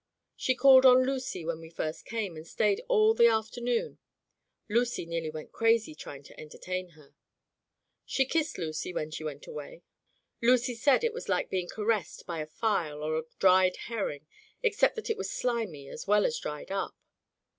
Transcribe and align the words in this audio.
She 0.35 0.55
called 0.55 0.83
on 0.83 1.05
Lucy 1.05 1.45
when 1.45 1.59
we 1.61 1.69
first 1.69 2.05
came, 2.05 2.35
and 2.35 2.47
stayed 2.47 2.81
all 2.87 3.13
the 3.13 3.27
after 3.27 3.61
noon. 3.61 3.99
Lucy 4.67 5.05
nearly 5.05 5.29
went 5.29 5.51
crazy 5.51 5.93
trying 5.93 6.23
to 6.23 6.39
enter 6.39 6.57
tain 6.57 6.93
her. 6.97 7.13
She 8.03 8.25
kissed 8.25 8.57
Lucy 8.57 8.93
when 8.93 9.11
she 9.11 9.23
went 9.23 9.45
away. 9.45 9.83
Lucy 10.41 10.73
said 10.73 11.03
it 11.03 11.13
was 11.13 11.29
like 11.29 11.51
being 11.51 11.69
caressed 11.69 12.25
by 12.25 12.39
a 12.39 12.47
file 12.47 13.03
or 13.03 13.15
a 13.15 13.25
dried 13.37 13.75
herring, 13.85 14.25
except 14.63 14.95
that 14.95 15.11
it 15.11 15.17
was 15.17 15.29
slimy 15.29 15.87
as 15.87 16.07
well 16.07 16.25
as 16.25 16.39
dried 16.39 16.71
up. 16.71 16.95